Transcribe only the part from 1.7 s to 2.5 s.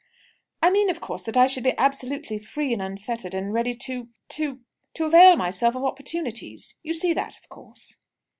absolutely